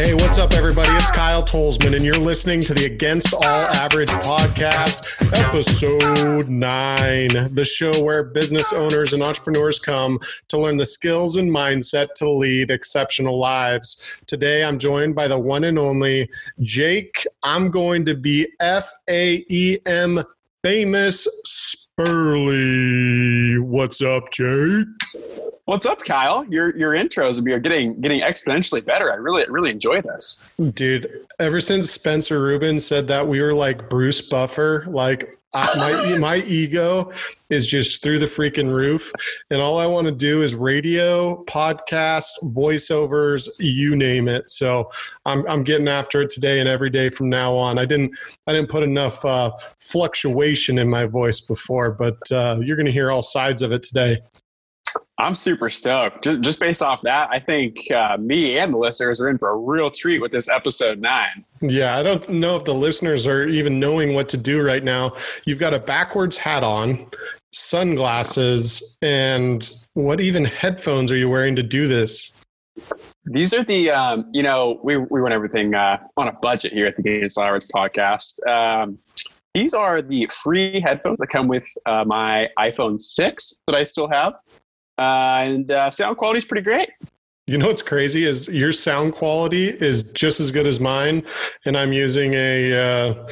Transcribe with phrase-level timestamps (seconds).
[0.00, 0.88] Hey, what's up, everybody?
[0.92, 7.66] It's Kyle Tolsman, and you're listening to the Against All Average podcast, episode nine, the
[7.66, 12.70] show where business owners and entrepreneurs come to learn the skills and mindset to lead
[12.70, 14.18] exceptional lives.
[14.26, 16.30] Today, I'm joined by the one and only
[16.60, 17.26] Jake.
[17.42, 20.24] I'm going to be F A E M
[20.62, 23.60] famous Spurley.
[23.60, 24.86] What's up, Jake?
[25.70, 26.44] What's up, Kyle?
[26.46, 29.12] Your your intros are getting getting exponentially better.
[29.12, 30.36] I really really enjoy this.
[30.74, 36.18] Dude, ever since Spencer Rubin said that we were like Bruce Buffer, like I, my
[36.18, 37.12] my ego
[37.50, 39.12] is just through the freaking roof,
[39.50, 44.50] and all I want to do is radio, podcast, voiceovers, you name it.
[44.50, 44.90] So
[45.24, 47.78] I'm I'm getting after it today and every day from now on.
[47.78, 48.18] I didn't
[48.48, 52.92] I didn't put enough uh, fluctuation in my voice before, but uh, you're going to
[52.92, 54.20] hear all sides of it today.
[55.20, 56.24] I'm super stoked.
[56.24, 59.50] Just, just based off that, I think uh, me and the listeners are in for
[59.50, 61.44] a real treat with this episode nine.
[61.60, 65.14] Yeah, I don't know if the listeners are even knowing what to do right now.
[65.44, 67.06] You've got a backwards hat on,
[67.52, 72.40] sunglasses, and what even headphones are you wearing to do this?
[73.26, 76.86] These are the, um, you know, we, we run everything uh, on a budget here
[76.86, 78.46] at the Gains Average podcast.
[78.48, 78.98] Um,
[79.52, 84.08] these are the free headphones that come with uh, my iPhone 6 that I still
[84.08, 84.34] have.
[85.00, 86.90] Uh, and uh, sound quality is pretty great.
[87.46, 91.24] You know what's crazy is your sound quality is just as good as mine,
[91.64, 93.26] and I'm using a uh,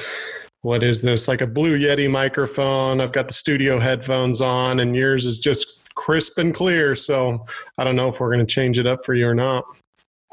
[0.62, 3.00] what is this like a Blue Yeti microphone.
[3.02, 6.94] I've got the studio headphones on, and yours is just crisp and clear.
[6.94, 7.44] So
[7.76, 9.64] I don't know if we're going to change it up for you or not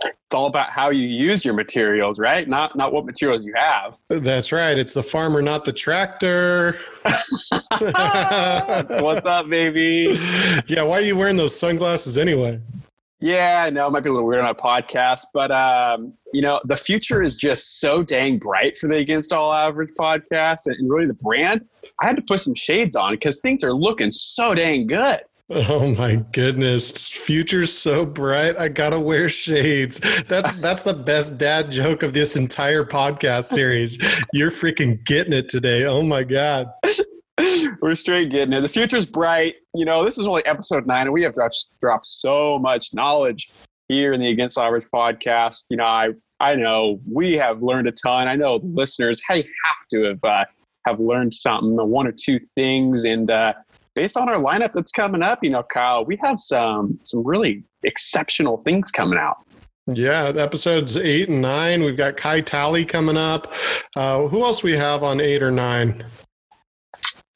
[0.06, 2.48] it's all about how you use your materials, right?
[2.48, 3.96] Not not what materials you have.
[4.10, 4.78] That's right.
[4.78, 6.80] It's the farmer, not the tractor.
[9.02, 10.20] what's up, baby?
[10.68, 12.60] Yeah, why are you wearing those sunglasses anyway?
[13.20, 16.42] Yeah, I know it might be a little weird on a podcast, but um, you
[16.42, 20.90] know, the future is just so dang bright for the Against All Average podcast and
[20.90, 21.66] really the brand.
[22.02, 25.22] I had to put some shades on because things are looking so dang good.
[25.48, 27.08] Oh my goodness.
[27.08, 28.58] Future's so bright.
[28.58, 30.00] I gotta wear shades.
[30.28, 34.02] That's that's the best dad joke of this entire podcast series.
[34.34, 35.86] You're freaking getting it today.
[35.86, 36.68] Oh my God.
[37.80, 38.62] We're straight getting it.
[38.62, 39.56] The future's bright.
[39.76, 43.52] You know, this is only episode nine, and we have dropped, dropped so much knowledge
[43.88, 45.66] here in the Against Average podcast.
[45.70, 48.28] You know, I I know we have learned a ton.
[48.28, 50.46] I know the listeners, hey, have to have uh,
[50.88, 53.54] have learned something, one or two things, and uh,
[53.96, 57.64] based on our lineup that's coming up, you know, Kyle, we have some some really
[57.84, 59.38] exceptional things coming out.
[59.88, 61.84] Yeah, episodes eight and nine.
[61.84, 63.54] We've got Kai Tally coming up.
[63.96, 66.06] Uh, who else we have on eight or nine?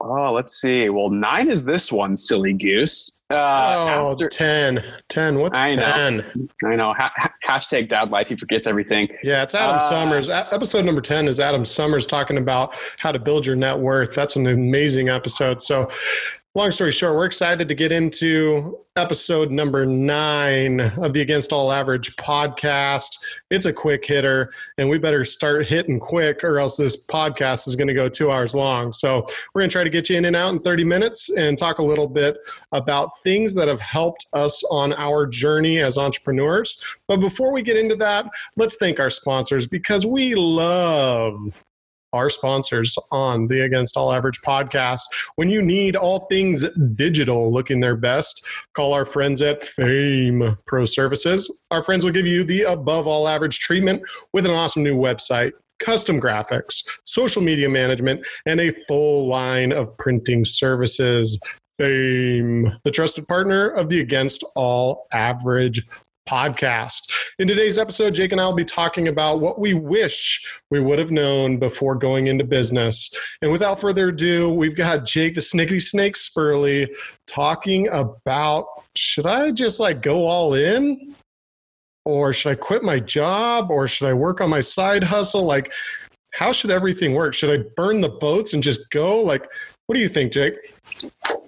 [0.02, 0.88] Oh, let's see.
[0.88, 3.20] Well, nine is this one, silly goose.
[3.32, 4.82] Uh, oh, after, 10.
[5.10, 5.40] 10.
[5.40, 6.18] What's I 10?
[6.18, 6.24] Know.
[6.66, 6.94] I know.
[6.94, 8.28] Ha- hashtag dad life.
[8.30, 9.10] He forgets everything.
[9.24, 10.30] Yeah, it's Adam uh, Summers.
[10.30, 14.16] A- episode number 10 is Adam Summers talking about how to build your net worth.
[14.16, 15.62] That's an amazing episode.
[15.62, 15.90] So,
[16.60, 21.72] long story short, we're excited to get into episode number nine of the Against All
[21.72, 23.18] Average podcast.
[23.50, 27.78] It's a quick hitter, and we better start hitting quick, or else this podcast is
[27.78, 28.92] going to go two hours long.
[28.92, 29.26] So,
[29.56, 31.80] we're going to try to get you in and out in 30 minutes and talk
[31.80, 32.38] a little bit
[32.74, 36.86] about things that have helped us on our journey as entrepreneurs.
[37.08, 38.26] But before we get into that,
[38.58, 41.54] let's thank our sponsors because we love
[42.14, 45.02] our sponsors on the Against All Average podcast.
[45.36, 50.86] When you need all things digital looking their best, call our friends at Fame Pro
[50.86, 51.62] Services.
[51.72, 54.04] Our friends will give you the above all average treatment
[54.34, 55.52] with an awesome new website.
[55.80, 61.40] Custom graphics, social media management, and a full line of printing services.
[61.78, 65.88] Fame, the trusted partner of the Against All Average
[66.30, 67.12] podcast.
[67.40, 71.00] In today's episode, Jake and I will be talking about what we wish we would
[71.00, 73.10] have known before going into business.
[73.42, 76.96] And without further ado, we've got Jake the Snickety Snake Spurley
[77.26, 81.16] talking about should I just like go all in?
[82.06, 83.72] Or should I quit my job?
[83.72, 85.46] Or should I work on my side hustle?
[85.46, 85.74] Like,
[86.34, 87.34] how should everything work?
[87.34, 89.20] Should I burn the boats and just go?
[89.20, 89.48] Like,
[89.88, 90.54] what do you think, Jake?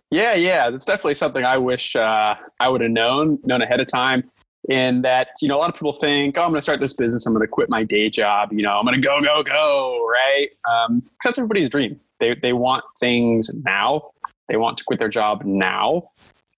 [0.09, 3.88] Yeah, yeah, that's definitely something I wish uh, I would have known, known ahead of
[3.88, 4.29] time
[4.69, 6.93] in that you know a lot of people think oh i'm going to start this
[6.93, 7.25] business.
[7.25, 8.53] I'm going to quit my day job.
[8.53, 10.49] You know i'm going to go go go right?
[10.69, 11.99] Um, that's everybody's dream.
[12.19, 14.11] They, they want things now.
[14.47, 16.11] They want to quit their job now.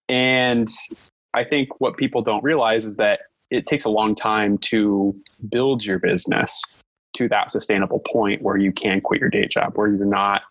[0.08, 0.68] And
[1.32, 3.20] i think what people don't realize is that
[3.50, 5.14] it takes a long time to
[5.48, 6.62] build your business
[7.14, 10.42] to that sustainable point where you can quit your day job where you're not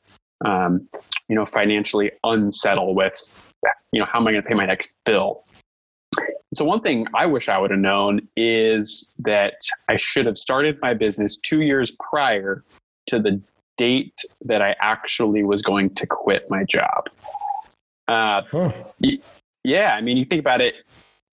[0.45, 0.87] um,
[1.27, 3.21] you know financially unsettled with
[3.91, 5.43] you know how am i going to pay my next bill
[6.53, 9.55] So, one thing I wish I would have known is that
[9.89, 12.63] I should have started my business two years prior
[13.07, 13.41] to the
[13.77, 17.09] date that I actually was going to quit my job.
[18.07, 18.71] Uh, huh.
[19.63, 20.75] yeah, I mean, you think about it,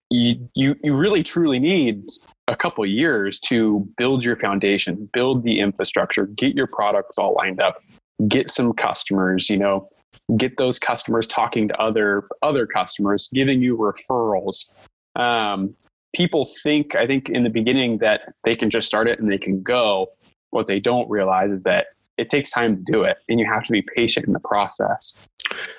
[0.09, 2.05] you, you, you really truly need
[2.47, 7.61] a couple years to build your foundation, build the infrastructure, get your products all lined
[7.61, 7.81] up,
[8.27, 9.89] get some customers, you know,
[10.37, 14.71] get those customers talking to other other customers, giving you referrals.
[15.15, 15.75] Um,
[16.13, 19.37] people think, I think, in the beginning that they can just start it and they
[19.37, 20.07] can go.
[20.51, 21.87] What they don't realize is that
[22.17, 25.13] it takes time to do it, and you have to be patient in the process.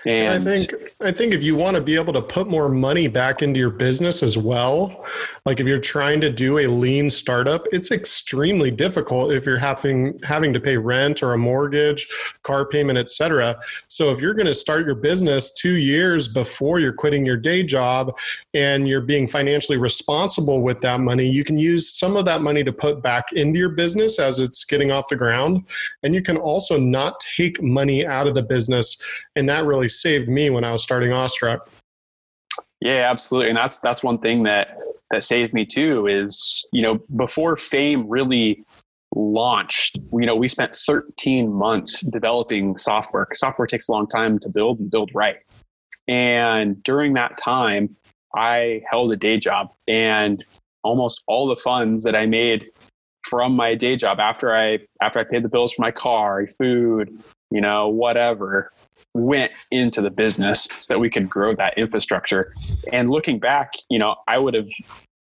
[0.04, 0.74] And, and, I think
[1.04, 3.70] I think if you want to be able to put more money back into your
[3.70, 5.04] business as well,
[5.46, 10.18] like if you're trying to do a lean startup, it's extremely difficult if you're having
[10.22, 12.08] having to pay rent or a mortgage,
[12.42, 13.56] car payment, etc.
[13.88, 17.62] So if you're going to start your business 2 years before you're quitting your day
[17.62, 18.16] job
[18.54, 22.64] and you're being financially responsible with that money, you can use some of that money
[22.64, 25.64] to put back into your business as it's getting off the ground,
[26.02, 29.02] and you can also not take money out of the business
[29.36, 31.68] and that really saved me when I was starting Awestruck.
[32.80, 33.50] Yeah, absolutely.
[33.50, 34.78] And that's that's one thing that
[35.10, 38.64] that saved me too is, you know, before fame really
[39.14, 43.28] launched, you know, we spent 13 months developing software.
[43.34, 45.36] Software takes a long time to build and build right.
[46.08, 47.94] And during that time,
[48.34, 50.44] I held a day job and
[50.82, 52.66] almost all the funds that I made
[53.28, 57.22] from my day job after I after I paid the bills for my car, food,
[57.52, 58.72] you know, whatever,
[59.14, 62.54] went into the business so that we could grow that infrastructure.
[62.92, 64.68] And looking back, you know, I would have,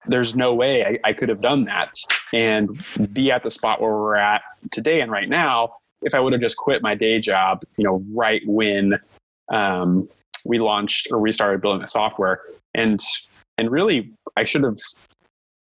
[0.07, 1.91] there's no way I, I could have done that
[2.33, 2.83] and
[3.13, 4.41] be at the spot where we're at
[4.71, 8.03] today and right now if I would have just quit my day job, you know,
[8.13, 8.99] right when
[9.51, 10.07] um,
[10.45, 12.41] we launched or we started building the software.
[12.73, 12.99] And
[13.57, 14.77] and really, I should have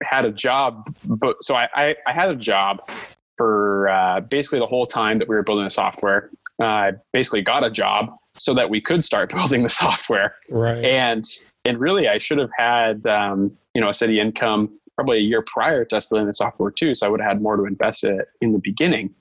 [0.03, 0.95] had a job.
[1.05, 2.89] But so I I, I had a job
[3.37, 6.31] for uh, basically the whole time that we were building the software.
[6.61, 10.35] I uh, basically got a job so that we could start building the software.
[10.49, 10.85] Right.
[10.85, 11.25] And
[11.65, 15.43] and really, I should have had um, you know a steady income probably a year
[15.43, 16.95] prior to us building the software too.
[16.95, 19.15] So I would have had more to invest in, in the beginning.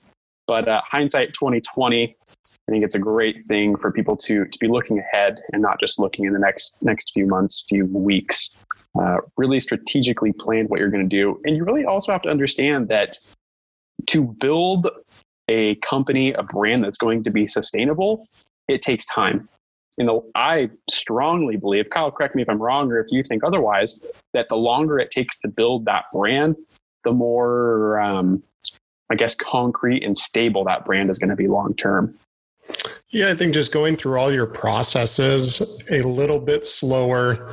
[0.46, 4.68] But uh, hindsight 2020, I think it's a great thing for people to to be
[4.68, 8.50] looking ahead and not just looking in the next next few months, few weeks.
[9.00, 12.28] Uh, really strategically plan what you're going to do, and you really also have to
[12.28, 13.16] understand that
[14.06, 14.88] to build
[15.50, 18.26] a company, a brand that's going to be sustainable,
[18.68, 19.48] it takes time.
[19.98, 23.42] You know, I strongly believe, Kyle, correct me if I'm wrong or if you think
[23.44, 23.98] otherwise,
[24.32, 26.56] that the longer it takes to build that brand,
[27.04, 28.42] the more, um,
[29.10, 32.14] I guess, concrete and stable that brand is going to be long term.
[33.08, 35.60] Yeah, I think just going through all your processes
[35.90, 37.52] a little bit slower,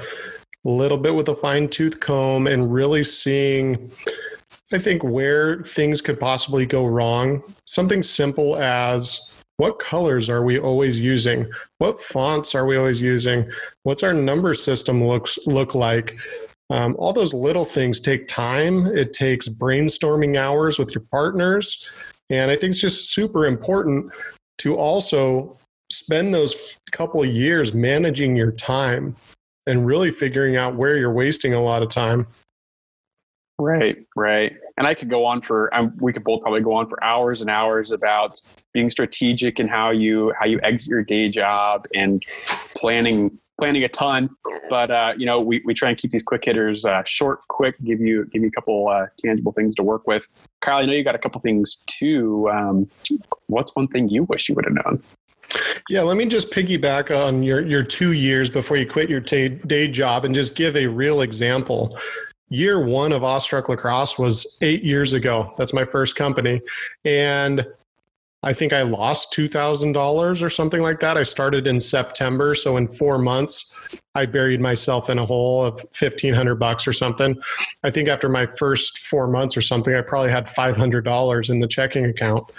[0.64, 3.92] a little bit with a fine tooth comb, and really seeing
[4.74, 10.60] I think where things could possibly go wrong, something simple as what colors are we
[10.60, 11.50] always using?
[11.78, 13.50] What fonts are we always using?
[13.84, 16.20] What's our number system looks look like?
[16.70, 18.86] Um, all those little things take time.
[18.88, 21.90] It takes brainstorming hours with your partners,
[22.30, 24.12] and I think it's just super important
[24.60, 25.58] to also
[25.90, 29.16] spend those couple of years managing your time
[29.66, 32.28] and really figuring out where you're wasting a lot of time.
[33.60, 34.54] Right, right.
[34.78, 37.42] And I could go on for um, we could both probably go on for hours
[37.42, 38.40] and hours about
[38.72, 42.22] being strategic and how you how you exit your day job and
[42.76, 44.30] planning planning a ton.
[44.70, 47.76] But uh, you know, we, we try and keep these quick hitters uh, short, quick,
[47.84, 50.28] give you give you a couple uh, tangible things to work with.
[50.62, 52.48] Kyle, I know you got a couple things too.
[52.52, 52.88] Um,
[53.48, 55.02] what's one thing you wish you would have known?
[55.90, 59.48] Yeah, let me just piggyback on your, your two years before you quit your t-
[59.48, 61.98] day job and just give a real example
[62.50, 65.54] year one of Awestruck Lacrosse was eight years ago.
[65.58, 66.62] That's my first company.
[67.04, 67.66] And
[68.48, 71.18] I think I lost $2,000 or something like that.
[71.18, 72.56] I started in September.
[72.56, 73.78] So in four months,
[74.16, 77.36] I buried myself in a hole of 1500 bucks or something.
[77.84, 81.68] I think after my first four months or something, I probably had $500 in the
[81.68, 82.50] checking account.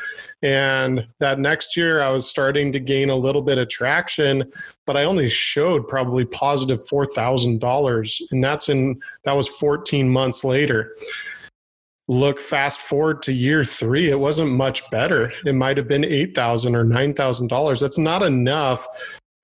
[0.42, 4.52] And that next year, I was starting to gain a little bit of traction,
[4.85, 8.21] but I only showed probably positive $4,000.
[8.30, 10.95] And that's in, that was 14 months later.
[12.08, 15.32] Look fast forward to year three, it wasn't much better.
[15.44, 17.80] It might have been 8,000 or $9,000.
[17.80, 18.86] That's not enough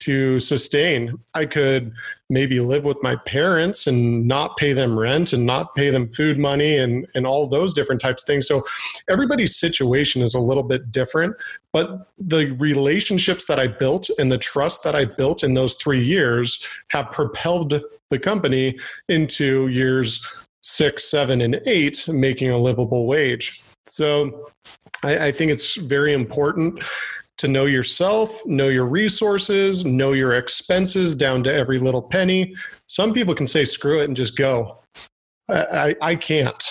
[0.05, 1.19] to sustain.
[1.35, 1.93] I could
[2.29, 6.39] maybe live with my parents and not pay them rent and not pay them food
[6.39, 8.47] money and, and all those different types of things.
[8.47, 8.65] So
[9.09, 11.37] everybody's situation is a little bit different.
[11.73, 16.05] But the relationships that I built and the trust that I built in those three
[16.05, 17.81] years have propelled
[18.11, 18.79] the company
[19.09, 20.27] into years
[20.65, 23.63] six, seven, and eight, making a livable wage.
[23.85, 24.51] So
[25.05, 26.83] I, I think it's very important
[27.37, 32.55] to know yourself, know your resources, know your expenses down to every little penny.
[32.89, 34.79] Some people can say screw it and just go.
[35.49, 36.65] I, I, I can't.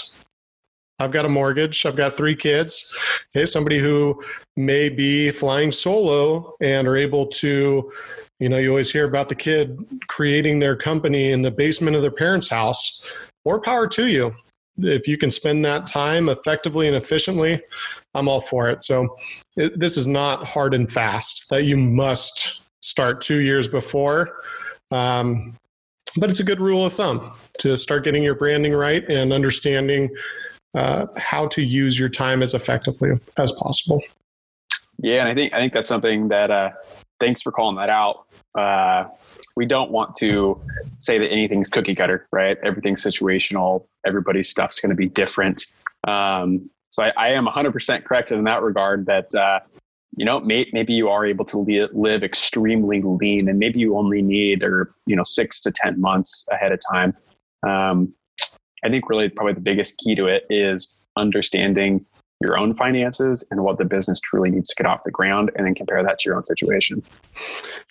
[0.99, 1.85] I've got a mortgage.
[1.85, 2.97] I've got three kids.
[3.35, 4.21] Okay, somebody who
[4.55, 7.91] may be flying solo and are able to,
[8.39, 12.01] you know, you always hear about the kid creating their company in the basement of
[12.01, 13.11] their parents' house.
[13.45, 14.35] More power to you
[14.77, 17.61] if you can spend that time effectively and efficiently,
[18.15, 18.83] I'm all for it.
[18.83, 19.15] So
[19.55, 24.37] it, this is not hard and fast that you must start two years before.
[24.91, 25.55] Um,
[26.17, 30.09] but it's a good rule of thumb to start getting your branding right and understanding
[30.75, 34.01] uh, how to use your time as effectively as possible.
[34.99, 36.51] Yeah, and I think I think that's something that.
[36.51, 36.71] Uh,
[37.19, 38.25] thanks for calling that out.
[38.57, 39.05] Uh,
[39.55, 40.59] we don't want to
[40.99, 42.57] say that anything's cookie cutter, right?
[42.63, 43.85] Everything's situational.
[44.05, 45.65] Everybody's stuff's going to be different.
[46.07, 49.59] Um, so I, I, am 100% correct in that regard that, uh,
[50.15, 53.97] you know, may, maybe you are able to li- live extremely lean and maybe you
[53.97, 57.15] only need, or, you know, six to 10 months ahead of time.
[57.67, 58.13] Um,
[58.83, 62.05] I think really probably the biggest key to it is understanding
[62.43, 65.65] your own finances and what the business truly needs to get off the ground and
[65.65, 67.01] then compare that to your own situation.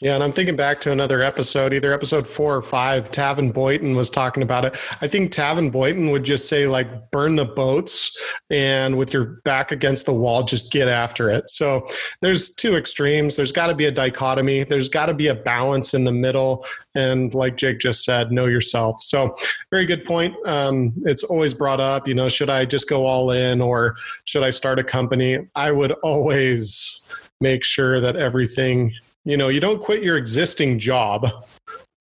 [0.00, 3.10] Yeah, and I'm thinking back to another episode, either episode four or five.
[3.10, 4.76] Tavin Boyton was talking about it.
[5.00, 8.16] I think Tavin Boyton would just say, like, burn the boats
[8.50, 11.48] and with your back against the wall, just get after it.
[11.48, 11.86] So
[12.20, 13.36] there's two extremes.
[13.36, 16.66] There's got to be a dichotomy, there's got to be a balance in the middle.
[16.94, 19.02] And like Jake just said, know yourself.
[19.02, 19.34] So,
[19.70, 20.34] very good point.
[20.46, 24.42] Um, it's always brought up, you know, should I just go all in or should
[24.42, 25.38] I start a company?
[25.54, 27.08] I would always
[27.40, 28.94] make sure that everything,
[29.24, 31.44] you know, you don't quit your existing job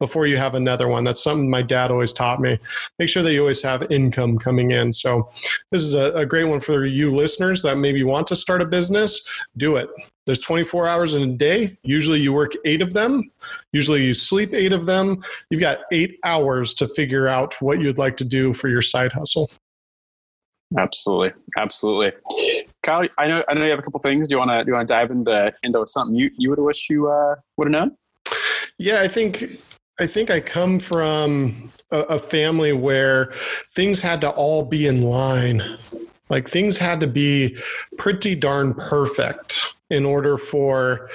[0.02, 1.04] before you have another one.
[1.04, 2.58] That's something my dad always taught me.
[2.98, 4.92] Make sure that you always have income coming in.
[4.92, 5.30] So,
[5.70, 8.66] this is a, a, great one for you listeners that maybe want to start a
[8.66, 9.22] business.
[9.58, 9.90] Do it.
[10.26, 11.78] There's 24 hours in a day.
[11.84, 13.30] Usually, you work eight of them.
[13.74, 15.24] Usually, you sleep eight of them.
[15.52, 19.14] You've got eight hours to figure out what you'd like to do for your side
[19.14, 19.52] hustle.
[20.80, 22.14] Absolutely, absolutely.
[22.82, 24.28] Kyle, I know I know you have a couple things.
[24.28, 26.58] Do you want to do you want to dive into into something you you would
[26.58, 27.98] have wished you uh, would have known?
[28.78, 29.60] Yeah, I think
[30.00, 33.34] I think I come from a, a family where
[33.70, 35.78] things had to all be in line.
[36.30, 37.58] Like things had to be
[37.98, 41.10] pretty darn perfect in order for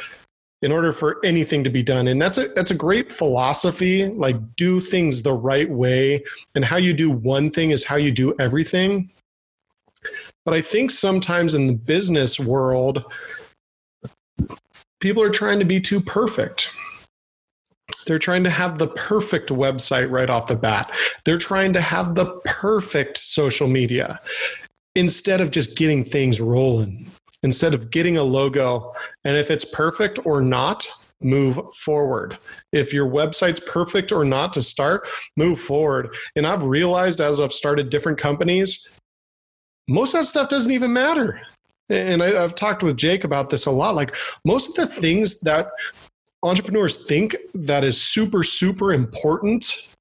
[0.62, 4.36] in order for anything to be done and that's a that's a great philosophy like
[4.56, 8.34] do things the right way and how you do one thing is how you do
[8.38, 9.10] everything
[10.46, 13.04] but I think sometimes in the business world,
[15.00, 16.70] people are trying to be too perfect.
[18.06, 20.94] They're trying to have the perfect website right off the bat.
[21.24, 24.20] They're trying to have the perfect social media
[24.94, 27.10] instead of just getting things rolling,
[27.42, 28.94] instead of getting a logo.
[29.24, 30.86] And if it's perfect or not,
[31.20, 32.38] move forward.
[32.72, 36.14] If your website's perfect or not to start, move forward.
[36.34, 38.98] And I've realized as I've started different companies,
[39.88, 41.40] most of that stuff doesn't even matter.
[41.88, 43.94] And I, have talked with Jake about this a lot.
[43.94, 45.68] Like most of the things that
[46.42, 49.94] entrepreneurs think that is super, super important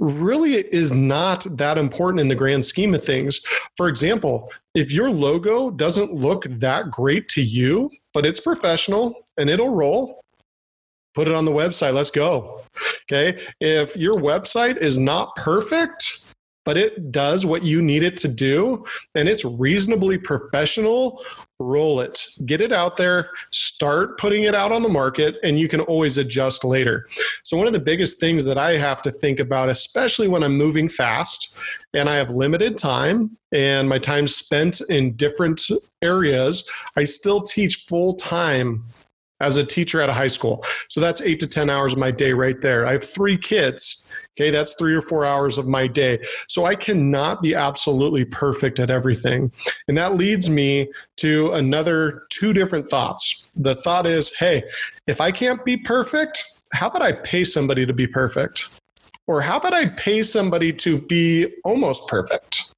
[0.00, 3.40] really is not that important in the grand scheme of things.
[3.76, 9.48] For example, if your logo doesn't look that great to you, but it's professional and
[9.48, 10.20] it'll roll,
[11.14, 11.94] put it on the website.
[11.94, 12.62] Let's go.
[13.10, 13.40] Okay.
[13.60, 16.26] If your website is not perfect,
[16.64, 21.24] but it does what you need it to do and it's reasonably professional,
[21.58, 22.26] roll it.
[22.44, 26.18] Get it out there, start putting it out on the market, and you can always
[26.18, 27.08] adjust later.
[27.44, 30.56] So, one of the biggest things that I have to think about, especially when I'm
[30.56, 31.56] moving fast
[31.94, 35.62] and I have limited time and my time spent in different
[36.02, 38.84] areas, I still teach full time
[39.40, 40.64] as a teacher at a high school.
[40.88, 42.86] So that's eight to 10 hours of my day right there.
[42.86, 44.08] I have three kids.
[44.38, 46.18] Okay, that's three or four hours of my day.
[46.46, 49.50] So I cannot be absolutely perfect at everything.
[49.88, 53.48] And that leads me to another two different thoughts.
[53.54, 54.62] The thought is hey,
[55.06, 58.68] if I can't be perfect, how about I pay somebody to be perfect?
[59.26, 62.74] Or how about I pay somebody to be almost perfect?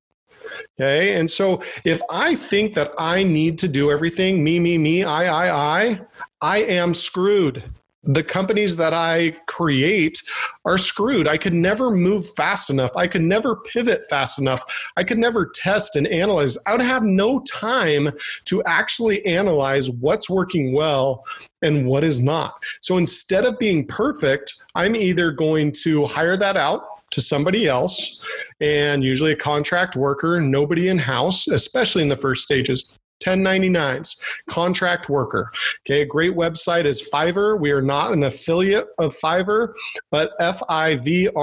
[0.81, 1.19] Okay.
[1.19, 5.25] And so if I think that I need to do everything, me, me, me, I,
[5.27, 6.01] I, I,
[6.41, 7.65] I am screwed.
[8.05, 10.23] the companies that I create
[10.65, 11.29] are screwed.
[11.29, 12.91] I could never move fast enough.
[12.97, 14.65] I could never pivot fast enough.
[14.97, 16.57] I could never test and analyze.
[16.67, 18.11] I would have no time
[18.45, 21.25] to actually analyze what's working well
[21.61, 22.55] and what is not.
[22.81, 28.25] So instead of being perfect, I'm either going to hire that out to somebody else
[28.61, 32.98] and usually a contract worker, nobody in house, especially in the first stages.
[33.21, 35.51] 1099s, contract worker.
[35.87, 37.59] Okay, a great website is Fiverr.
[37.59, 39.73] We are not an affiliate of Fiverr,
[40.11, 41.39] but F-I-V-R-R.com,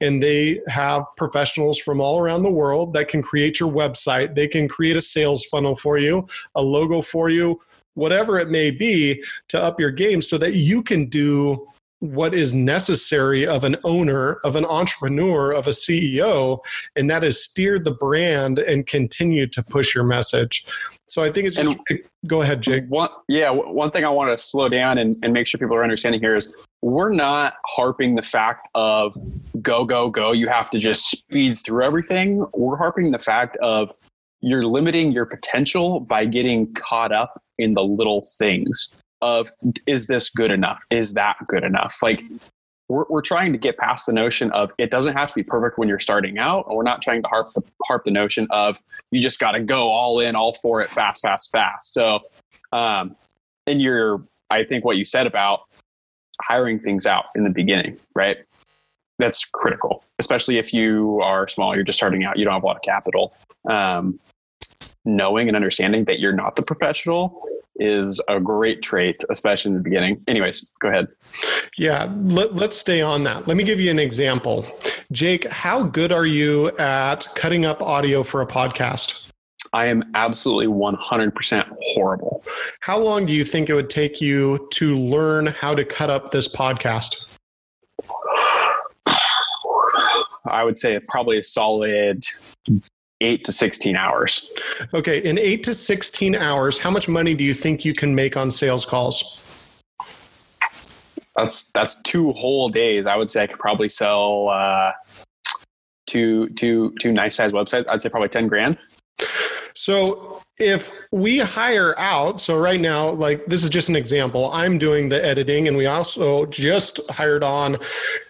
[0.00, 4.34] and they have professionals from all around the world that can create your website.
[4.34, 7.60] They can create a sales funnel for you, a logo for you,
[7.94, 11.66] whatever it may be to up your game so that you can do
[12.00, 16.58] what is necessary of an owner, of an entrepreneur, of a CEO,
[16.96, 20.64] and that is steer the brand and continue to push your message.
[21.06, 22.84] So I think it's just, and go ahead, Jake.
[22.88, 25.82] One, yeah, one thing I want to slow down and, and make sure people are
[25.82, 26.52] understanding here is
[26.82, 29.14] we're not harping the fact of
[29.60, 30.32] go, go, go.
[30.32, 32.46] You have to just speed through everything.
[32.54, 33.90] We're harping the fact of
[34.40, 38.88] you're limiting your potential by getting caught up in the little things
[39.22, 39.50] of
[39.86, 40.80] is this good enough?
[40.90, 41.98] Is that good enough?
[42.02, 42.22] Like
[42.88, 45.78] we're, we're trying to get past the notion of it doesn't have to be perfect
[45.78, 46.64] when you're starting out.
[46.66, 48.76] Or we're not trying to harp the, harp the notion of
[49.10, 51.94] you just got to go all in, all for it, fast, fast, fast.
[51.94, 52.20] So,
[52.72, 53.16] um,
[53.66, 55.60] in your, I think what you said about
[56.42, 58.38] hiring things out in the beginning, right?
[59.18, 62.66] That's critical, especially if you are small, you're just starting out, you don't have a
[62.66, 63.34] lot of capital.
[63.68, 64.18] Um,
[65.16, 67.42] knowing and understanding that you're not the professional
[67.76, 70.22] is a great trait, especially in the beginning.
[70.28, 71.08] Anyways, go ahead.
[71.76, 73.48] Yeah, let, us stay on that.
[73.48, 74.66] Let me give you an example.
[75.12, 79.30] Jake, how good are you at cutting up audio for a podcast?
[79.72, 82.44] I am absolutely 100% horrible.
[82.80, 86.32] How long do you think it would take you to learn how to cut up
[86.32, 87.26] this podcast?
[90.46, 92.24] I would say probably a solid
[93.20, 94.50] eight to 16 hours.
[94.94, 95.18] Okay.
[95.22, 98.50] In eight to 16 hours, how much money do you think you can make on
[98.50, 99.36] sales calls?
[101.36, 103.06] That's, that's two whole days.
[103.06, 104.92] I would say I could probably sell, uh,
[106.06, 107.84] two, two, two nice size websites.
[107.88, 108.76] I'd say probably 10 grand.
[109.74, 114.76] So if we hire out, so right now, like this is just an example, I'm
[114.76, 117.78] doing the editing and we also just hired on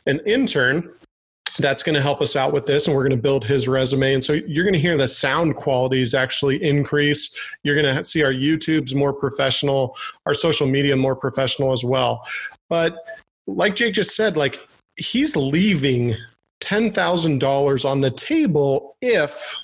[0.06, 0.92] an intern
[1.58, 4.14] that's going to help us out with this and we're going to build his resume.
[4.14, 7.38] And so you're going to hear the sound qualities actually increase.
[7.62, 12.26] You're going to see our youtube's more professional our social media more professional as well.
[12.68, 12.96] But
[13.46, 14.60] like jake just said like
[14.96, 16.16] he's leaving
[16.62, 19.56] $10000 on the table if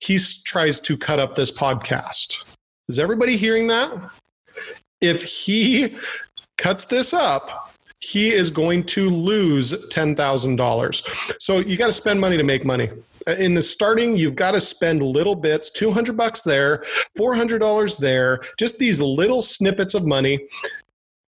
[0.00, 2.44] he tries to cut up this podcast.
[2.88, 3.92] Is everybody hearing that?
[5.00, 5.96] If he
[6.58, 7.71] cuts this up
[8.02, 11.40] he is going to lose $10,000.
[11.40, 12.90] So you got to spend money to make money.
[13.28, 16.84] Uh, in the starting, you've got to spend little bits, 200 bucks there,
[17.16, 20.48] $400 there, just these little snippets of money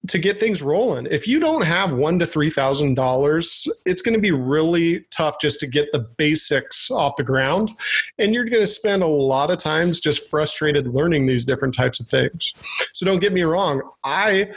[0.07, 1.07] to get things rolling.
[1.09, 5.37] If you don't have one to three thousand dollars, it's going to be really tough
[5.39, 7.71] just to get the basics off the ground,
[8.19, 12.01] and you're going to spend a lot of times just frustrated learning these different types
[12.01, 12.53] of things.
[12.93, 14.51] So don't get me wrong, I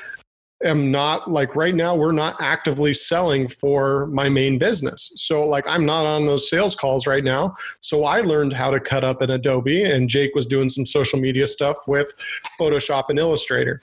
[0.64, 5.12] am not like right now we're not actively selling for my main business.
[5.16, 7.54] So like i'm not on those sales calls right now.
[7.80, 11.18] So i learned how to cut up in adobe and jake was doing some social
[11.18, 12.12] media stuff with
[12.58, 13.82] photoshop and illustrator.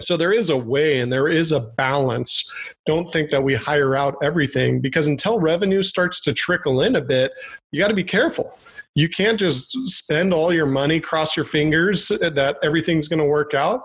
[0.00, 2.54] So there is a way and there is a balance.
[2.86, 7.00] Don't think that we hire out everything because until revenue starts to trickle in a
[7.00, 7.32] bit
[7.72, 8.56] you got to be careful.
[8.94, 13.54] You can't just spend all your money cross your fingers that everything's going to work
[13.54, 13.82] out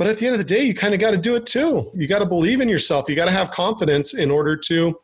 [0.00, 1.90] but at the end of the day, you kind of got to do it too.
[1.94, 3.06] You got to believe in yourself.
[3.06, 4.98] You got to have confidence in order to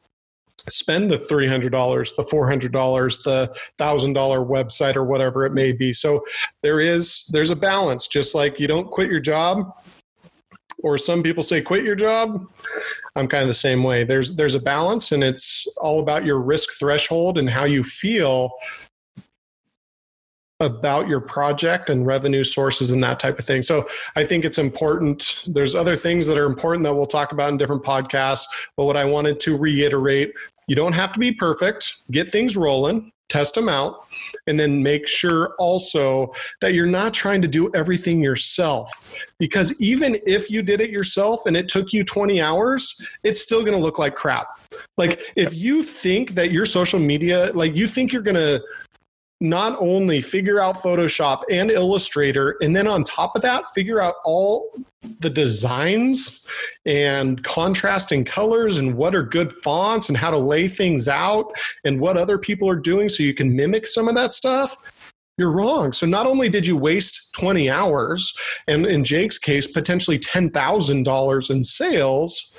[0.70, 6.24] spend the $300 the $400 the $1000 website or whatever it may be so
[6.62, 9.70] there is there's a balance just like you don't quit your job
[10.82, 12.44] or some people say quit your job
[13.14, 16.40] i'm kind of the same way there's there's a balance and it's all about your
[16.40, 18.50] risk threshold and how you feel
[20.60, 23.62] about your project and revenue sources and that type of thing.
[23.62, 25.42] So I think it's important.
[25.46, 28.44] There's other things that are important that we'll talk about in different podcasts.
[28.76, 30.32] But what I wanted to reiterate
[30.66, 33.12] you don't have to be perfect, get things rolling.
[33.28, 34.06] Test them out
[34.46, 39.26] and then make sure also that you're not trying to do everything yourself.
[39.38, 43.62] Because even if you did it yourself and it took you 20 hours, it's still
[43.62, 44.60] going to look like crap.
[44.96, 48.62] Like if you think that your social media, like you think you're going to
[49.40, 54.14] not only figure out Photoshop and Illustrator, and then on top of that, figure out
[54.24, 54.70] all
[55.20, 56.48] the designs
[56.86, 61.52] and contrasting colors and what are good fonts and how to lay things out
[61.84, 64.76] and what other people are doing so you can mimic some of that stuff.
[65.38, 65.92] You're wrong.
[65.92, 68.32] So not only did you waste 20 hours,
[68.66, 72.58] and in Jake's case, potentially $10,000 in sales,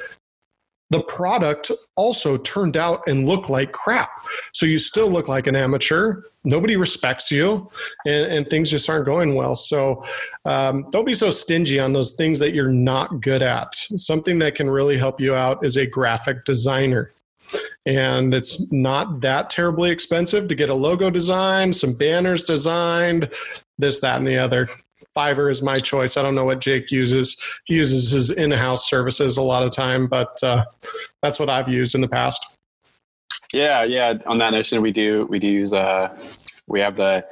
[0.89, 4.09] the product also turned out and looked like crap.
[4.53, 6.21] So you still look like an amateur.
[6.47, 7.69] Nobody respects you,
[8.05, 9.53] and, and things just aren't going well.
[9.53, 10.03] So
[10.45, 13.75] um, don't be so stingy on those things that you're not good at.
[13.75, 17.11] Something that can really help you out is a graphic designer.
[17.85, 23.29] And it's not that terribly expensive to get a logo designed, some banners designed,
[23.77, 24.69] this, that, and the other.
[25.15, 26.15] Fiverr is my choice.
[26.15, 27.41] I don't know what Jake uses.
[27.65, 30.63] He uses his in-house services a lot of time, but uh,
[31.21, 32.56] that's what I've used in the past.
[33.53, 34.15] Yeah, yeah.
[34.25, 36.15] On that notion, we do we do use uh,
[36.67, 37.25] we have the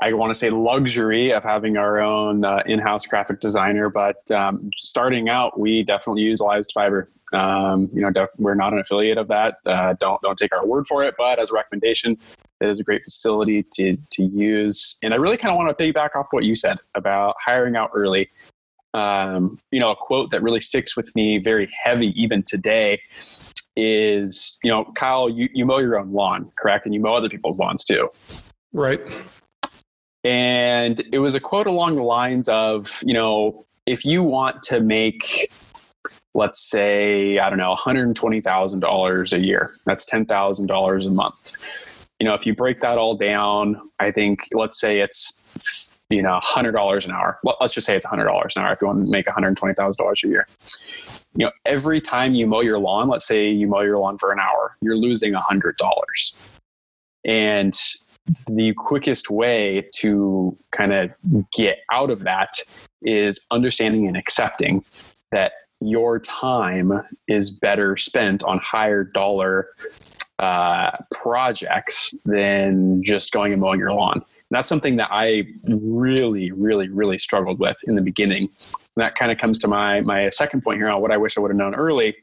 [0.00, 4.70] I want to say luxury of having our own uh, in-house graphic designer, but um,
[4.76, 7.08] starting out, we definitely utilized Fiverr.
[7.34, 9.56] Um, you know, def- we're not an affiliate of that.
[9.66, 12.16] Uh, don't don't take our word for it, but as a recommendation,
[12.60, 14.96] it is a great facility to to use.
[15.02, 17.90] And I really kind of want to piggyback off what you said about hiring out
[17.94, 18.30] early.
[18.94, 23.00] Um, you know, a quote that really sticks with me very heavy even today
[23.76, 26.86] is, you know, Kyle, you, you mow your own lawn, correct?
[26.86, 28.08] And you mow other people's lawns too.
[28.72, 29.00] Right.
[30.24, 34.80] And it was a quote along the lines of, you know, if you want to
[34.80, 35.50] make,
[36.34, 41.52] let's say, I don't know, $120,000 a year, that's $10,000 a month.
[42.18, 45.42] You know, if you break that all down, I think, let's say it's,
[46.10, 47.38] you know, $100 an hour.
[47.42, 50.28] Well, let's just say it's $100 an hour if you want to make $120,000 a
[50.28, 50.46] year.
[51.34, 54.32] You know, every time you mow your lawn, let's say you mow your lawn for
[54.32, 55.72] an hour, you're losing a $100.
[57.24, 57.78] And
[58.48, 61.10] the quickest way to kind of
[61.52, 62.54] get out of that
[63.02, 64.84] is understanding and accepting
[65.32, 69.68] that your time is better spent on higher dollar
[70.38, 74.14] uh, projects than just going and mowing your lawn.
[74.14, 78.50] And that's something that I really, really, really struggled with in the beginning.
[78.96, 81.36] And that kind of comes to my my second point here on what I wish
[81.36, 82.16] I would have known early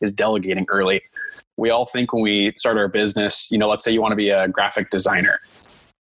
[0.00, 1.02] is delegating early
[1.56, 4.16] we all think when we start our business, you know, let's say you want to
[4.16, 5.38] be a graphic designer,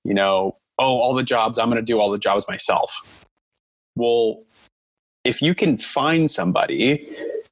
[0.04, 3.26] you know, oh, all the jobs, I'm going to do all the jobs myself.
[3.96, 4.44] Well,
[5.24, 7.08] if you can find somebody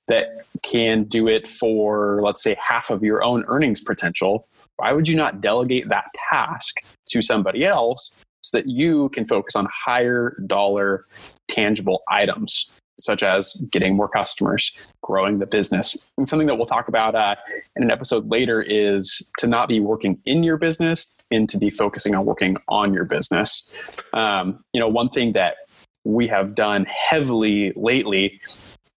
[0.07, 5.07] that can do it for, let's say, half of your own earnings potential, why would
[5.07, 6.77] you not delegate that task
[7.09, 8.11] to somebody else
[8.41, 11.05] so that you can focus on higher dollar
[11.49, 12.69] tangible items?
[12.99, 15.97] such as getting more customers, growing the business.
[16.17, 17.35] And something that we'll talk about uh,
[17.75, 21.69] in an episode later is to not be working in your business and to be
[21.69, 23.71] focusing on working on your business.
[24.13, 25.55] Um, you know, one thing that
[26.03, 28.41] we have done heavily lately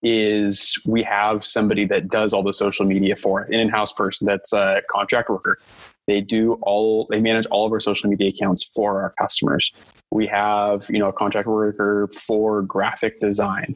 [0.02, 4.54] is we have somebody that does all the social media for an in-house person that's
[4.54, 5.60] a contract worker
[6.08, 9.74] they do all they manage all of our social media accounts for our customers
[10.12, 13.76] we have you know a contract worker for graphic design.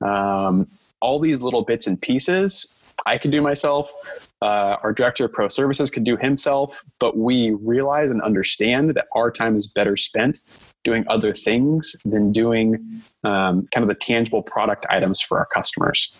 [0.00, 0.66] Um,
[1.00, 3.92] all these little bits and pieces i can do myself.
[4.42, 9.06] Uh, our director of pro services can do himself but we realize and understand that
[9.14, 10.38] our time is better spent
[10.82, 16.14] doing other things than doing um, kind of the tangible product items for our customers.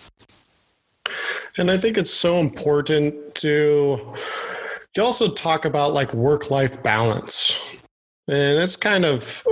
[1.56, 4.14] And i think it's so important to
[4.94, 7.58] to also talk about like work life balance
[8.30, 9.44] and it's kind of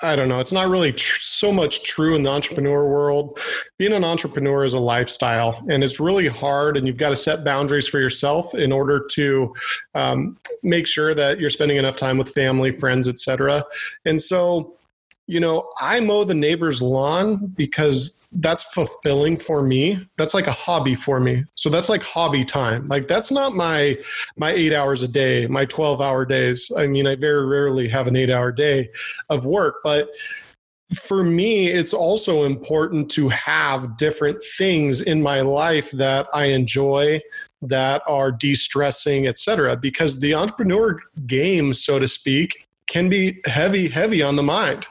[0.00, 0.38] I don't know.
[0.38, 3.40] It's not really tr- so much true in the entrepreneur world.
[3.78, 6.76] Being an entrepreneur is a lifestyle, and it's really hard.
[6.76, 9.52] And you've got to set boundaries for yourself in order to
[9.96, 13.64] um, make sure that you're spending enough time with family, friends, etc.
[14.04, 14.77] And so,
[15.28, 20.08] you know, I mow the neighbor's lawn because that's fulfilling for me.
[20.16, 21.44] That's like a hobby for me.
[21.54, 22.86] So that's like hobby time.
[22.86, 23.98] Like that's not my
[24.38, 26.72] my 8 hours a day, my 12 hour days.
[26.74, 28.88] I mean, I very rarely have an 8 hour day
[29.28, 30.08] of work, but
[30.94, 37.20] for me, it's also important to have different things in my life that I enjoy,
[37.60, 39.76] that are de-stressing, etc.
[39.76, 44.86] Because the entrepreneur game, so to speak, can be heavy, heavy on the mind.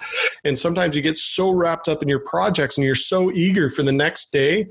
[0.46, 3.84] And sometimes you get so wrapped up in your projects and you're so eager for
[3.84, 4.68] the next day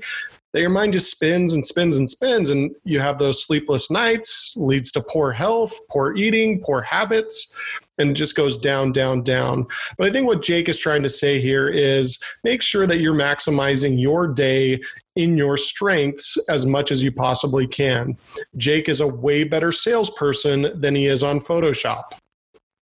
[0.53, 2.49] that your mind just spins and spins and spins.
[2.49, 7.59] And you have those sleepless nights, leads to poor health, poor eating, poor habits,
[7.97, 9.67] and just goes down, down, down.
[9.97, 13.13] But I think what Jake is trying to say here is make sure that you're
[13.13, 14.79] maximizing your day
[15.15, 18.17] in your strengths as much as you possibly can.
[18.55, 22.03] Jake is a way better salesperson than he is on Photoshop.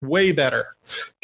[0.01, 0.75] Way better.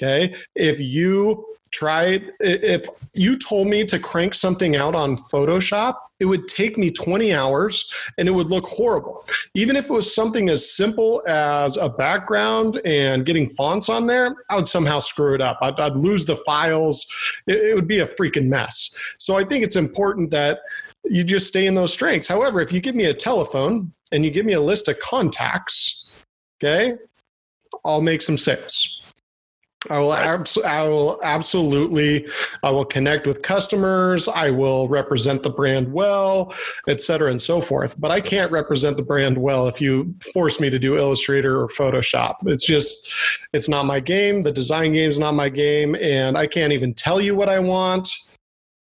[0.02, 0.36] Okay.
[0.56, 6.48] If you tried, if you told me to crank something out on Photoshop, it would
[6.48, 9.24] take me 20 hours and it would look horrible.
[9.54, 14.36] Even if it was something as simple as a background and getting fonts on there,
[14.50, 15.60] I would somehow screw it up.
[15.62, 17.06] I'd, I'd lose the files.
[17.46, 18.90] It, it would be a freaking mess.
[19.20, 20.60] So I think it's important that
[21.06, 22.28] you just stay in those strengths.
[22.28, 26.10] However, if you give me a telephone and you give me a list of contacts,
[26.58, 26.96] okay,
[27.86, 29.04] I'll make some sales.
[29.90, 32.28] I will, abs- I will absolutely,
[32.64, 34.28] I will connect with customers.
[34.28, 36.54] I will represent the brand well,
[36.88, 37.98] et cetera, and so forth.
[37.98, 41.68] But I can't represent the brand well if you force me to do Illustrator or
[41.68, 42.36] Photoshop.
[42.48, 43.10] It's just,
[43.54, 44.42] it's not my game.
[44.42, 47.60] The design game is not my game, and I can't even tell you what I
[47.60, 48.10] want.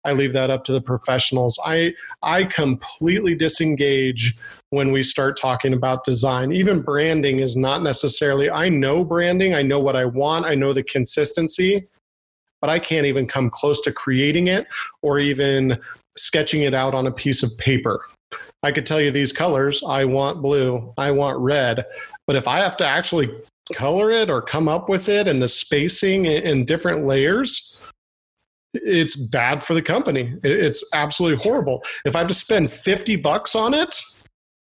[0.04, 1.58] I leave that up to the professionals.
[1.64, 4.36] I I completely disengage
[4.70, 6.52] when we start talking about design.
[6.52, 10.72] Even branding is not necessarily I know branding, I know what I want, I know
[10.72, 11.86] the consistency,
[12.60, 14.66] but I can't even come close to creating it
[15.02, 15.78] or even
[16.16, 18.04] sketching it out on a piece of paper.
[18.62, 21.84] I could tell you these colors, I want blue, I want red,
[22.26, 23.30] but if I have to actually
[23.74, 27.88] color it or come up with it and the spacing in different layers,
[28.74, 30.35] it's bad for the company.
[30.42, 31.83] It's absolutely horrible.
[32.04, 34.00] If I have to spend 50 bucks on it,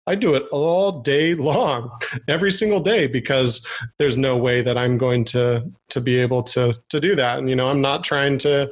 [0.06, 1.90] I do it all day long,
[2.28, 3.66] every single day, because
[3.98, 7.38] there's no way that I'm going to to be able to to do that.
[7.38, 8.70] And you know, I'm not trying to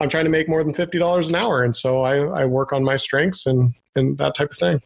[0.00, 1.62] I'm trying to make more than fifty dollars an hour.
[1.62, 4.80] And so I, I work on my strengths and and that type of thing.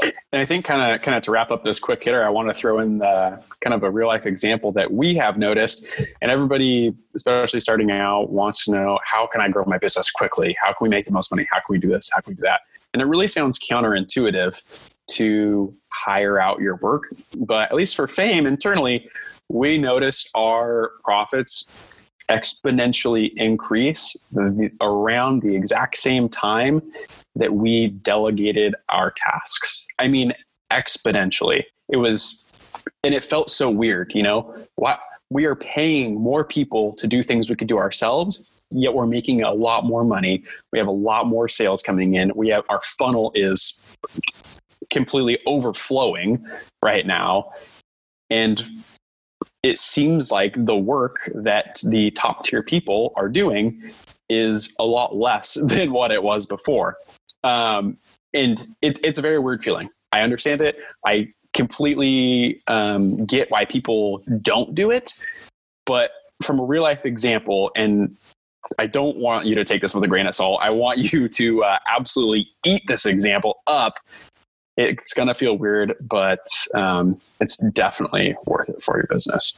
[0.00, 2.48] And I think kind of kind of to wrap up this quick hitter, I want
[2.48, 5.86] to throw in the, kind of a real life example that we have noticed,
[6.22, 10.56] and everybody, especially starting out, wants to know how can I grow my business quickly?
[10.62, 11.46] How can we make the most money?
[11.50, 12.10] How can we do this?
[12.12, 12.60] How can we do that?
[12.92, 14.62] And it really sounds counterintuitive
[15.12, 17.04] to hire out your work,
[17.36, 19.08] but at least for fame internally,
[19.48, 21.64] we noticed our profits
[22.30, 24.30] exponentially increase
[24.80, 26.82] around the exact same time
[27.34, 29.86] that we delegated our tasks.
[29.98, 30.32] I mean,
[30.70, 31.64] exponentially.
[31.88, 32.44] It was,
[33.02, 34.54] and it felt so weird, you know?
[34.76, 39.06] What we are paying more people to do things we could do ourselves, yet we're
[39.06, 40.44] making a lot more money.
[40.72, 42.32] We have a lot more sales coming in.
[42.34, 43.82] We have our funnel is
[44.90, 46.46] completely overflowing
[46.82, 47.52] right now.
[48.30, 48.64] And
[49.62, 53.82] it seems like the work that the top tier people are doing
[54.28, 56.96] is a lot less than what it was before.
[57.44, 57.98] Um,
[58.34, 59.90] and it, it's a very weird feeling.
[60.12, 60.76] I understand it.
[61.04, 65.12] I completely um, get why people don't do it.
[65.86, 66.10] But
[66.42, 68.16] from a real life example, and
[68.78, 70.60] I don't want you to take this with a grain of salt.
[70.62, 73.94] I want you to uh, absolutely eat this example up
[74.78, 79.52] it's going to feel weird, but um, it's definitely worth it for your business.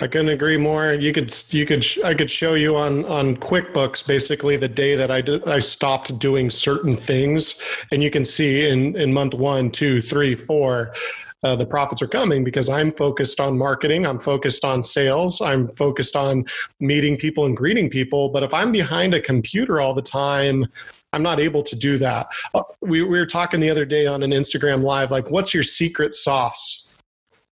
[0.00, 0.94] I couldn't agree more.
[0.94, 5.10] You could, you could, I could show you on on QuickBooks basically the day that
[5.10, 9.70] I did, I stopped doing certain things, and you can see in in month one,
[9.70, 10.94] two, three, four.
[11.42, 14.06] Uh, the profits are coming because I'm focused on marketing.
[14.06, 15.40] I'm focused on sales.
[15.40, 16.46] I'm focused on
[16.80, 18.30] meeting people and greeting people.
[18.30, 20.66] But if I'm behind a computer all the time,
[21.12, 22.28] I'm not able to do that.
[22.54, 25.62] Uh, we, we were talking the other day on an Instagram live, like, what's your
[25.62, 26.96] secret sauce?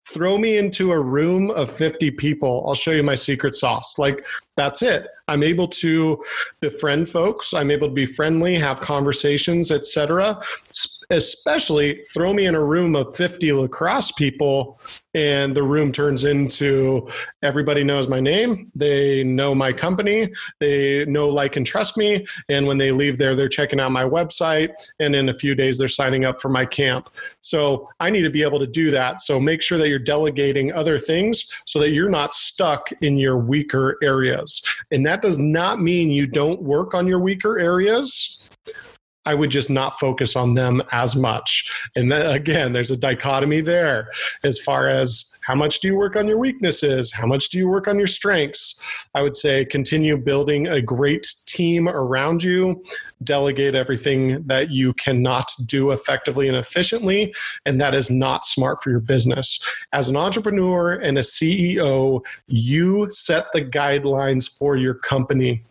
[0.09, 2.65] Throw me into a room of 50 people.
[2.67, 3.99] I'll show you my secret sauce.
[3.99, 4.25] Like,
[4.57, 5.07] that's it.
[5.29, 6.23] I'm able to
[6.61, 7.55] befriend folks.
[7.55, 10.41] I'm able to be friendly, have conversations, etc.
[11.11, 14.81] Especially throw me in a room of 50 lacrosse people
[15.14, 17.09] and the room turns into
[17.42, 18.70] everybody knows my name.
[18.75, 20.33] They know my company.
[20.61, 22.27] They know like and trust me.
[22.49, 24.70] And when they leave there they're checking out my website.
[25.01, 27.11] And in a few days they're signing up for my camp.
[27.40, 29.20] So i need to be able to do that.
[29.20, 33.38] So make sure that you're delegating other things so that you're not stuck in your
[33.38, 34.62] weaker areas.
[34.90, 38.39] And that does not mean you don't work on your weaker areas.
[39.27, 41.89] I would just not focus on them as much.
[41.95, 44.11] And then again, there's a dichotomy there
[44.45, 47.13] as far as how much do you work on your weaknesses?
[47.13, 49.09] How much do you work on your strengths?
[49.15, 52.83] I would say continue building a great team around you,
[53.25, 57.35] delegate everything that you cannot do effectively and efficiently,
[57.67, 59.59] and that is not smart for your business.
[59.93, 65.63] As an entrepreneur and a CEO, you set the guidelines for your company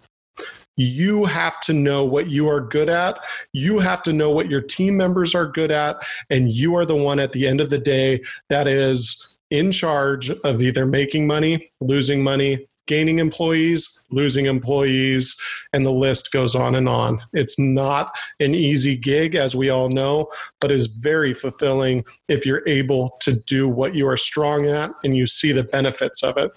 [0.79, 3.19] you have to know what you are good at.
[3.51, 5.97] You have to know what your team members are good at.
[6.29, 10.29] And you are the one at the end of the day that is in charge
[10.29, 15.35] of either making money, losing money, gaining employees, losing employees,
[15.73, 17.21] and the list goes on and on.
[17.33, 22.67] It's not an easy gig, as we all know, but is very fulfilling if you're
[22.67, 26.51] able to do what you are strong at and you see the benefits of it.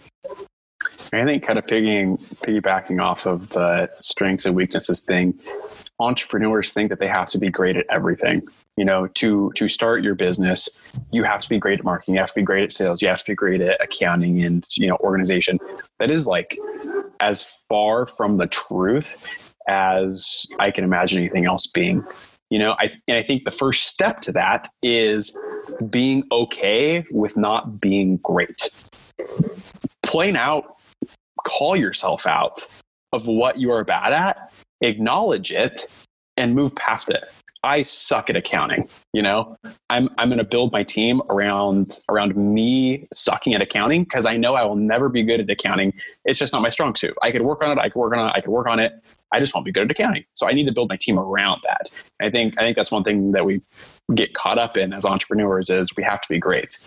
[1.12, 5.38] I think kind of piggybacking off of the strengths and weaknesses thing,
[6.00, 8.42] entrepreneurs think that they have to be great at everything.
[8.76, 10.70] You know, to to start your business,
[11.10, 13.08] you have to be great at marketing, you have to be great at sales, you
[13.08, 15.58] have to be great at accounting and you know organization.
[15.98, 16.58] That is like
[17.20, 19.26] as far from the truth
[19.68, 22.04] as I can imagine anything else being.
[22.48, 25.38] You know, I and I think the first step to that is
[25.90, 28.70] being okay with not being great.
[30.02, 30.76] Plain out
[31.44, 32.66] call yourself out
[33.12, 35.86] of what you are bad at, acknowledge it,
[36.36, 37.24] and move past it.
[37.64, 38.88] I suck at accounting.
[39.12, 39.56] You know,
[39.88, 44.36] I'm I'm going to build my team around around me sucking at accounting because I
[44.36, 45.92] know I will never be good at accounting.
[46.24, 47.14] It's just not my strong suit.
[47.22, 47.80] I could work on it.
[47.80, 48.32] I could work on it.
[48.34, 48.92] I could work on it.
[49.32, 50.24] I just won't be good at accounting.
[50.34, 51.88] So I need to build my team around that.
[52.20, 53.62] I think I think that's one thing that we
[54.14, 56.78] get caught up in as entrepreneurs is we have to be great.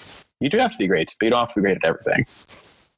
[0.41, 2.26] You do have to be great, but you don't have to be great at everything.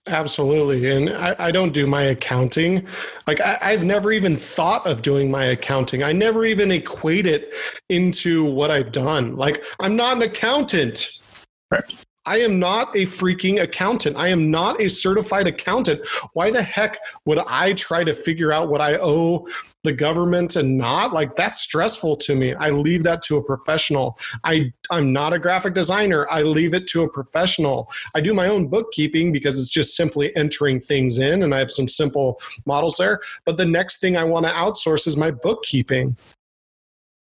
[0.07, 0.89] Absolutely.
[0.89, 2.87] And I, I, don't do my accounting.
[3.25, 6.03] Like, I, have never even thought of doing my accounting.
[6.03, 7.53] I never even equate it
[7.89, 9.35] into what I've done.
[9.35, 11.21] Like, I'm not an accountant.
[11.69, 12.05] Right.
[12.27, 14.17] I am not a freaking accountant.
[14.17, 16.05] I am not a certified accountant.
[16.33, 19.47] Why the heck would I try to figure out what I owe
[19.85, 21.13] the government and not?
[21.13, 22.53] Like that's stressful to me.
[22.53, 24.19] I leave that to a professional.
[24.43, 26.27] I I'm not a graphic designer.
[26.29, 27.89] I leave it to a professional.
[28.13, 31.71] I do my own bookkeeping because it's just simply entering things in and I have
[31.71, 33.21] some simple models there.
[33.45, 36.17] But the next thing I want to outsource is my bookkeeping.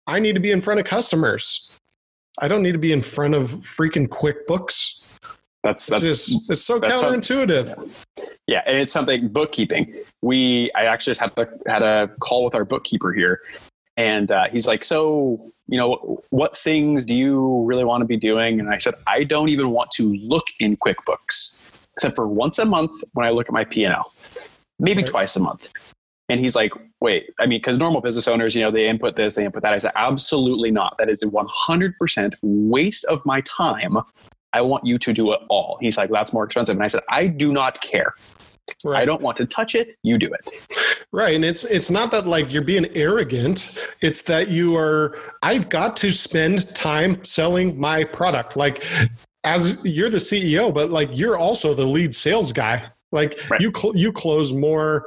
[0.09, 1.79] I need to be in front of customers.
[2.39, 4.96] I don't need to be in front of freaking QuickBooks.
[5.67, 8.05] That's that's just, it's so that's counterintuitive.
[8.47, 9.95] Yeah, and it's something bookkeeping.
[10.23, 13.41] We I actually just had a, had a call with our bookkeeper here,
[13.97, 18.17] and uh, he's like, "So, you know, what things do you really want to be
[18.17, 21.59] doing?" And I said, "I don't even want to look in QuickBooks,
[21.95, 24.13] except for once a month when I look at my P and L,
[24.79, 25.07] maybe right.
[25.07, 25.73] twice a month."
[26.29, 29.37] And he's like, wait, I mean, because normal business owners, you know, they input this,
[29.37, 29.73] they input that.
[29.73, 30.97] I said, absolutely not.
[30.99, 33.99] That is a 100% waste of my time.
[34.53, 35.79] I want you to do it all.
[35.81, 36.77] He's like, that's more expensive.
[36.77, 38.15] And I said, I do not care.
[38.85, 39.03] Right.
[39.03, 39.97] I don't want to touch it.
[40.03, 41.07] You do it.
[41.13, 41.37] Right.
[41.37, 43.79] And it's it's not that like you're being arrogant.
[44.01, 48.57] It's that you are I've got to spend time selling my product.
[48.57, 48.85] Like
[49.45, 52.91] as you're the CEO, but like you're also the lead sales guy.
[53.13, 53.61] Like right.
[53.61, 55.07] you cl- you close more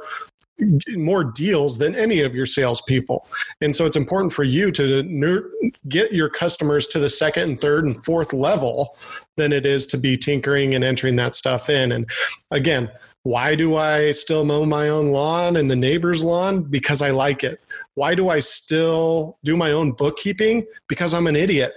[0.88, 3.26] more deals than any of your salespeople.
[3.60, 7.84] And so it's important for you to get your customers to the second and third
[7.84, 8.96] and fourth level
[9.36, 11.92] than it is to be tinkering and entering that stuff in.
[11.92, 12.08] And
[12.50, 12.90] again,
[13.22, 16.62] why do I still mow my own lawn and the neighbor's lawn?
[16.62, 17.60] Because I like it.
[17.94, 20.66] Why do I still do my own bookkeeping?
[20.88, 21.74] Because I'm an idiot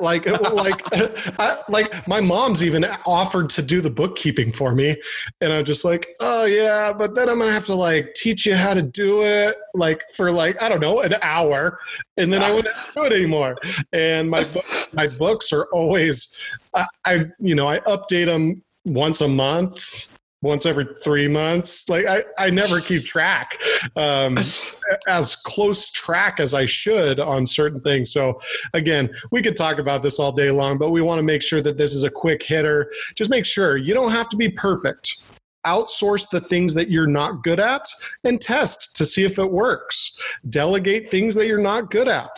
[0.00, 0.82] like like
[1.38, 4.96] I, like my mom's even offered to do the bookkeeping for me.
[5.40, 8.54] And i'm just like oh yeah but then i'm gonna have to like teach you
[8.54, 11.78] how to do it like for like i don't know an hour.
[12.16, 12.54] And then i ah.
[12.54, 13.56] wouldn't do it anymore.
[13.92, 14.44] And my
[14.92, 20.64] my books are always I, I you know i update them once a month once
[20.64, 21.88] every three months.
[21.88, 23.56] Like I, I never keep track
[23.96, 24.38] um,
[25.08, 28.12] as close track as I should on certain things.
[28.12, 28.40] So
[28.72, 31.60] again, we could talk about this all day long, but we want to make sure
[31.62, 32.90] that this is a quick hitter.
[33.14, 35.19] Just make sure you don't have to be perfect
[35.66, 37.82] outsource the things that you're not good at
[38.24, 40.18] and test to see if it works.
[40.48, 42.30] Delegate things that you're not good at.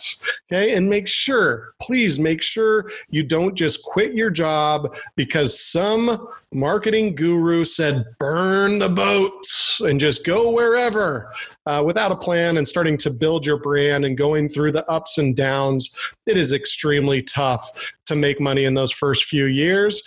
[0.51, 0.73] Okay.
[0.73, 7.15] And make sure, please make sure you don't just quit your job because some marketing
[7.15, 11.31] guru said burn the boats and just go wherever
[11.65, 15.17] uh, without a plan and starting to build your brand and going through the ups
[15.17, 15.97] and downs.
[16.25, 20.03] It is extremely tough to make money in those first few years.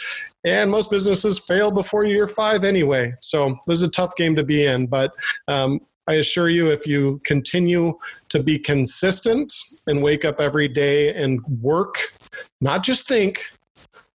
[0.47, 3.13] And most businesses fail before year five anyway.
[3.21, 4.87] So this is a tough game to be in.
[4.87, 5.13] But
[5.49, 9.53] um, I assure you, if you continue to be consistent
[9.89, 12.15] and wake up every day and work,
[12.61, 13.45] not just think,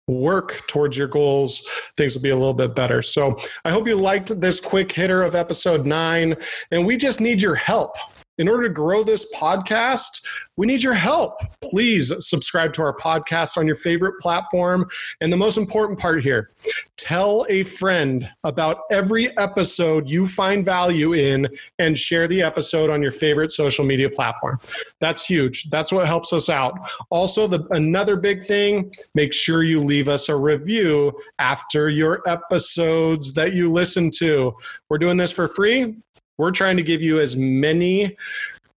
[0.07, 3.01] work towards your goals, things will be a little bit better.
[3.01, 6.37] So I hope you liked this quick hitter of episode nine.
[6.71, 7.91] And we just need your help.
[8.37, 10.25] In order to grow this podcast,
[10.57, 11.39] we need your help.
[11.61, 14.87] Please subscribe to our podcast on your favorite platform.
[15.19, 16.51] And the most important part here
[16.97, 21.47] tell a friend about every episode you find value in
[21.79, 24.59] and share the episode on your favorite social media platform.
[24.99, 25.69] That's huge.
[25.71, 26.77] That's what helps us out.
[27.09, 33.33] Also, the another big thing, make sure you leave us a review after your episodes
[33.33, 34.53] that you listen to.
[34.87, 35.95] We're doing this for free.
[36.37, 38.17] We're trying to give you as many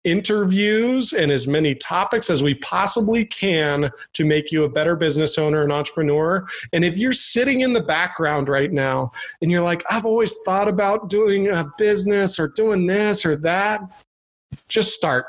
[0.04, 5.38] interviews and as many topics as we possibly can to make you a better business
[5.38, 6.46] owner and entrepreneur.
[6.74, 10.68] And if you're sitting in the background right now and you're like, I've always thought
[10.68, 13.82] about doing a business or doing this or that,
[14.68, 15.26] just start.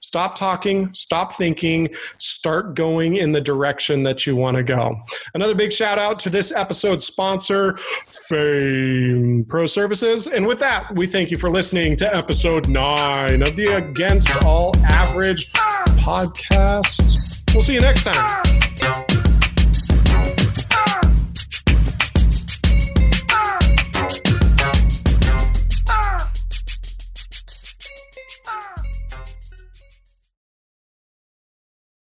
[0.00, 1.88] Stop talking, stop thinking,
[2.18, 4.94] start going in the direction that you want to go.
[5.34, 7.76] Another big shout out to this episode sponsor,
[8.28, 10.26] Fame Pro Services.
[10.26, 14.72] And with that, we thank you for listening to episode nine of the Against All
[14.84, 17.42] Average podcast.
[17.52, 19.25] We'll see you next time.